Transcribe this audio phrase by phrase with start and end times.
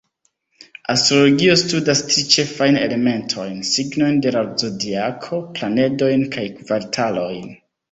[0.93, 7.49] Astrologio studas tri ĉefajn elementojn: signojn de la zodiako, planedojn kaj kvartalojn.